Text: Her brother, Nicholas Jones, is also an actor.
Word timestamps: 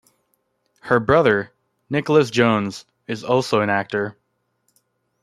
Her 0.79 0.99
brother, 0.99 1.53
Nicholas 1.87 2.31
Jones, 2.31 2.85
is 3.05 3.23
also 3.23 3.61
an 3.61 3.69
actor. 3.69 4.17